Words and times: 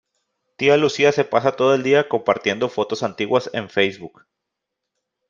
Tía 0.55 0.77
Lucía 0.77 1.11
se 1.11 1.25
pasa 1.25 1.51
todo 1.51 1.75
el 1.75 1.83
día 1.83 2.09
compartiendo 2.09 2.69
fotos 2.69 3.03
antiguas 3.03 3.51
en 3.53 3.69
Facebook. 3.69 4.23